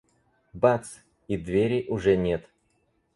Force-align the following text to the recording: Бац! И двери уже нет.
Бац! 0.55 0.95
И 1.27 1.37
двери 1.37 1.85
уже 1.87 2.17
нет. 2.17 2.49